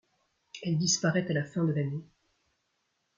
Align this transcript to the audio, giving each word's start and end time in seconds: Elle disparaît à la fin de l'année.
Elle 0.63 0.79
disparaît 0.79 1.29
à 1.29 1.33
la 1.33 1.43
fin 1.45 1.63
de 1.63 1.73
l'année. 1.73 2.01